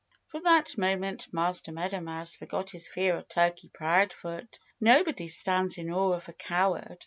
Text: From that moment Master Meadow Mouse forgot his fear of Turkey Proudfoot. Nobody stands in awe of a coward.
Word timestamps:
From 0.29 0.41
that 0.45 0.79
moment 0.79 1.31
Master 1.31 1.71
Meadow 1.71 1.99
Mouse 1.99 2.33
forgot 2.35 2.71
his 2.71 2.87
fear 2.87 3.15
of 3.17 3.29
Turkey 3.29 3.69
Proudfoot. 3.71 4.57
Nobody 4.79 5.27
stands 5.27 5.77
in 5.77 5.91
awe 5.91 6.13
of 6.13 6.27
a 6.27 6.33
coward. 6.33 6.97